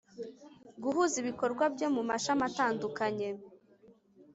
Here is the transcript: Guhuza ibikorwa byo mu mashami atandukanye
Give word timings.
Guhuza 0.83 1.15
ibikorwa 1.21 1.63
byo 1.73 1.87
mu 1.95 2.01
mashami 2.09 2.43
atandukanye 2.49 3.29